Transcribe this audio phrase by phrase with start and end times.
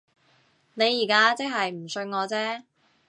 [0.73, 2.63] 你而家即係唔信我啫